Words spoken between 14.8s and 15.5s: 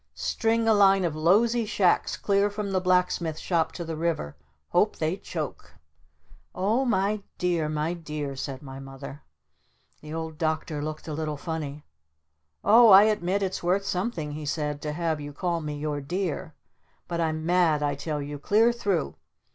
"to have you